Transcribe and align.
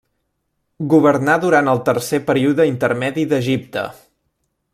Governà 0.93 1.35
durant 1.43 1.69
el 1.75 1.83
Tercer 1.91 2.21
període 2.31 2.67
intermedi 2.71 3.27
d'Egipte. 3.35 3.87